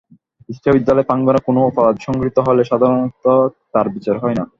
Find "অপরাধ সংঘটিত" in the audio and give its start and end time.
1.69-2.37